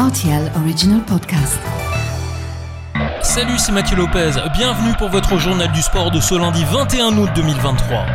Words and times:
RTL 0.00 0.50
Original 0.56 1.02
Podcast. 1.02 1.58
Salut, 3.20 3.58
c'est 3.58 3.70
Mathieu 3.70 3.98
Lopez. 3.98 4.30
Bienvenue 4.54 4.94
pour 4.96 5.10
votre 5.10 5.36
journal 5.36 5.70
du 5.72 5.82
sport 5.82 6.10
de 6.10 6.20
ce 6.20 6.34
lundi 6.34 6.64
21 6.64 7.18
août 7.18 7.28
2023. 7.34 8.06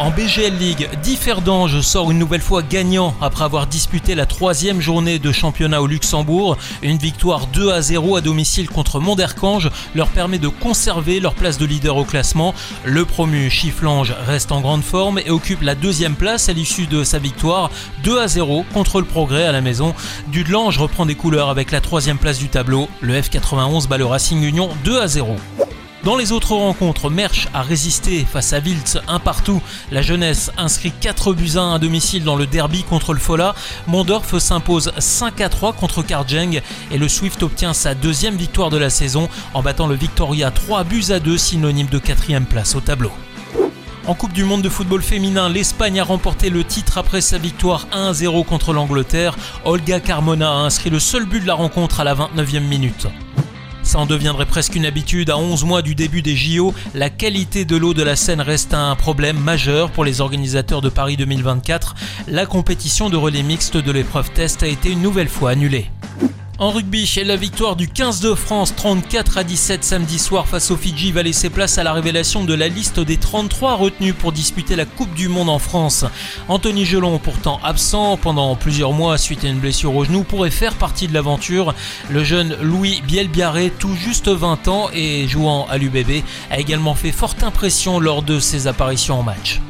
En 0.00 0.10
BGL 0.10 0.56
League, 0.56 0.88
Differdange 1.02 1.82
sort 1.82 2.10
une 2.10 2.18
nouvelle 2.18 2.40
fois 2.40 2.62
gagnant 2.62 3.14
après 3.20 3.44
avoir 3.44 3.66
disputé 3.66 4.14
la 4.14 4.24
troisième 4.24 4.80
journée 4.80 5.18
de 5.18 5.30
championnat 5.30 5.82
au 5.82 5.86
Luxembourg. 5.86 6.56
Une 6.80 6.96
victoire 6.96 7.46
2 7.48 7.70
à 7.70 7.82
0 7.82 8.16
à 8.16 8.22
domicile 8.22 8.70
contre 8.70 8.98
Mondercange 8.98 9.68
leur 9.94 10.08
permet 10.08 10.38
de 10.38 10.48
conserver 10.48 11.20
leur 11.20 11.34
place 11.34 11.58
de 11.58 11.66
leader 11.66 11.98
au 11.98 12.06
classement. 12.06 12.54
Le 12.86 13.04
promu 13.04 13.50
Chifflange 13.50 14.14
reste 14.26 14.52
en 14.52 14.62
grande 14.62 14.84
forme 14.84 15.18
et 15.18 15.28
occupe 15.28 15.60
la 15.60 15.74
deuxième 15.74 16.14
place 16.14 16.48
à 16.48 16.54
l'issue 16.54 16.86
de 16.86 17.04
sa 17.04 17.18
victoire 17.18 17.70
2 18.02 18.20
à 18.20 18.26
0 18.26 18.64
contre 18.72 19.00
le 19.00 19.06
Progrès 19.06 19.44
à 19.44 19.52
la 19.52 19.60
maison. 19.60 19.94
Dudelange 20.28 20.78
reprend 20.78 21.04
des 21.04 21.14
couleurs 21.14 21.50
avec 21.50 21.70
la 21.72 21.82
troisième 21.82 22.16
place 22.16 22.38
du 22.38 22.48
tableau. 22.48 22.88
Le 23.02 23.20
F91 23.20 23.86
bat 23.86 23.98
le 23.98 24.06
Racing 24.06 24.42
Union 24.42 24.70
2 24.82 24.98
à 24.98 25.08
0. 25.08 25.36
Dans 26.02 26.16
les 26.16 26.32
autres 26.32 26.54
rencontres, 26.54 27.10
Mersch 27.10 27.48
a 27.52 27.60
résisté 27.60 28.24
face 28.24 28.54
à 28.54 28.58
Wiltz 28.60 28.96
un 29.06 29.18
partout. 29.18 29.60
La 29.90 30.00
jeunesse 30.00 30.50
inscrit 30.56 30.92
4 30.98 31.34
buts 31.34 31.52
à 31.56 31.60
1 31.60 31.74
à 31.74 31.78
domicile 31.78 32.24
dans 32.24 32.36
le 32.36 32.46
derby 32.46 32.84
contre 32.84 33.12
le 33.12 33.20
Fola. 33.20 33.54
Mondorf 33.86 34.38
s'impose 34.38 34.92
5 34.96 35.42
à 35.42 35.50
3 35.50 35.74
contre 35.74 36.02
Karjeng 36.02 36.62
et 36.90 36.96
le 36.96 37.06
Swift 37.06 37.42
obtient 37.42 37.74
sa 37.74 37.94
deuxième 37.94 38.36
victoire 38.36 38.70
de 38.70 38.78
la 38.78 38.88
saison 38.88 39.28
en 39.52 39.62
battant 39.62 39.86
le 39.86 39.94
Victoria 39.94 40.50
3 40.50 40.84
buts 40.84 41.10
à 41.10 41.20
2, 41.20 41.36
synonyme 41.36 41.88
de 41.88 41.98
quatrième 41.98 42.46
place 42.46 42.74
au 42.74 42.80
tableau. 42.80 43.12
En 44.06 44.14
Coupe 44.14 44.32
du 44.32 44.44
Monde 44.44 44.62
de 44.62 44.70
football 44.70 45.02
féminin, 45.02 45.50
l'Espagne 45.50 46.00
a 46.00 46.04
remporté 46.04 46.48
le 46.48 46.64
titre 46.64 46.96
après 46.96 47.20
sa 47.20 47.36
victoire 47.36 47.86
1-0 47.92 48.46
contre 48.46 48.72
l'Angleterre. 48.72 49.36
Olga 49.66 50.00
Carmona 50.00 50.50
a 50.50 50.56
inscrit 50.60 50.88
le 50.88 50.98
seul 50.98 51.26
but 51.26 51.40
de 51.40 51.46
la 51.46 51.54
rencontre 51.54 52.00
à 52.00 52.04
la 52.04 52.14
29e 52.14 52.60
minute. 52.60 53.06
Ça 53.90 53.98
en 53.98 54.06
deviendrait 54.06 54.46
presque 54.46 54.76
une 54.76 54.86
habitude 54.86 55.30
à 55.30 55.36
11 55.36 55.64
mois 55.64 55.82
du 55.82 55.96
début 55.96 56.22
des 56.22 56.36
JO. 56.36 56.72
La 56.94 57.10
qualité 57.10 57.64
de 57.64 57.76
l'eau 57.76 57.92
de 57.92 58.04
la 58.04 58.14
Seine 58.14 58.40
reste 58.40 58.72
un 58.72 58.94
problème 58.94 59.36
majeur 59.36 59.90
pour 59.90 60.04
les 60.04 60.20
organisateurs 60.20 60.80
de 60.80 60.88
Paris 60.88 61.16
2024. 61.16 61.96
La 62.28 62.46
compétition 62.46 63.10
de 63.10 63.16
relais 63.16 63.42
mixte 63.42 63.76
de 63.76 63.90
l'épreuve 63.90 64.30
test 64.30 64.62
a 64.62 64.68
été 64.68 64.92
une 64.92 65.02
nouvelle 65.02 65.28
fois 65.28 65.50
annulée. 65.50 65.90
En 66.60 66.72
rugby, 66.72 67.10
la 67.24 67.36
victoire 67.36 67.74
du 67.74 67.88
15 67.88 68.20
de 68.20 68.34
France 68.34 68.76
34 68.76 69.38
à 69.38 69.44
17 69.44 69.82
samedi 69.82 70.18
soir 70.18 70.46
face 70.46 70.70
aux 70.70 70.76
Fidji 70.76 71.10
va 71.10 71.22
laisser 71.22 71.48
place 71.48 71.78
à 71.78 71.82
la 71.82 71.94
révélation 71.94 72.44
de 72.44 72.52
la 72.52 72.68
liste 72.68 73.00
des 73.00 73.16
33 73.16 73.76
retenus 73.76 74.14
pour 74.14 74.30
disputer 74.30 74.76
la 74.76 74.84
Coupe 74.84 75.14
du 75.14 75.28
Monde 75.28 75.48
en 75.48 75.58
France. 75.58 76.04
Anthony 76.48 76.84
Gelon, 76.84 77.18
pourtant 77.18 77.60
absent 77.64 78.18
pendant 78.18 78.56
plusieurs 78.56 78.92
mois 78.92 79.16
suite 79.16 79.42
à 79.42 79.48
une 79.48 79.58
blessure 79.58 79.96
au 79.96 80.04
genou, 80.04 80.22
pourrait 80.22 80.50
faire 80.50 80.74
partie 80.74 81.08
de 81.08 81.14
l'aventure. 81.14 81.74
Le 82.10 82.24
jeune 82.24 82.54
Louis 82.60 83.00
Bielbiaré, 83.06 83.72
tout 83.78 83.94
juste 83.94 84.28
20 84.28 84.68
ans 84.68 84.90
et 84.92 85.26
jouant 85.28 85.66
à 85.70 85.78
l'UBB, 85.78 86.22
a 86.50 86.60
également 86.60 86.94
fait 86.94 87.10
forte 87.10 87.42
impression 87.42 88.00
lors 88.00 88.22
de 88.22 88.38
ses 88.38 88.66
apparitions 88.66 89.18
en 89.18 89.22
match. 89.22 89.62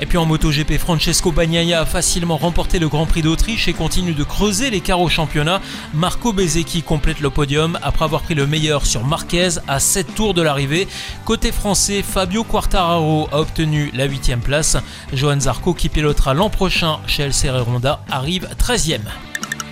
Et 0.00 0.06
puis 0.06 0.16
en 0.16 0.24
MotoGP, 0.24 0.78
Francesco 0.78 1.30
Bagnaia 1.30 1.82
a 1.82 1.86
facilement 1.86 2.38
remporté 2.38 2.78
le 2.78 2.88
Grand 2.88 3.04
Prix 3.04 3.20
d'Autriche 3.20 3.68
et 3.68 3.74
continue 3.74 4.14
de 4.14 4.24
creuser 4.24 4.70
l'écart 4.70 5.00
au 5.00 5.10
championnat. 5.10 5.60
Marco 5.92 6.32
Bezzecchi 6.32 6.82
complète 6.82 7.20
le 7.20 7.28
podium 7.28 7.78
après 7.82 8.06
avoir 8.06 8.22
pris 8.22 8.34
le 8.34 8.46
meilleur 8.46 8.86
sur 8.86 9.04
Marquez 9.04 9.50
à 9.68 9.78
7 9.78 10.14
tours 10.14 10.32
de 10.32 10.40
l'arrivée. 10.40 10.88
Côté 11.26 11.52
français, 11.52 12.02
Fabio 12.02 12.44
Quartararo 12.44 13.28
a 13.30 13.40
obtenu 13.40 13.90
la 13.92 14.06
8 14.06 14.36
place. 14.42 14.78
Johan 15.12 15.40
Zarco, 15.40 15.74
qui 15.74 15.90
pilotera 15.90 16.32
l'an 16.32 16.48
prochain 16.48 16.98
chez 17.06 17.24
LCR 17.24 17.68
Honda, 17.68 18.00
arrive 18.10 18.48
13e. 18.58 19.00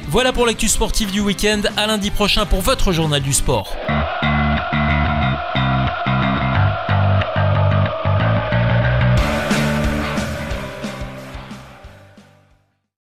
Voilà 0.09 0.35
pour 0.35 0.45
l'actu 0.45 0.69
sportive 0.69 1.11
du 1.11 1.21
week-end. 1.21 1.63
À 1.79 1.87
lundi 1.87 2.11
prochain 2.11 2.45
pour 2.45 2.61
votre 2.61 2.93
journal 2.93 3.23
du 3.23 3.33
sport. 3.33 3.75